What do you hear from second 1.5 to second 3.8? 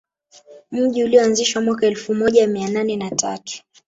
mwaka elfu moja mia nane na tatu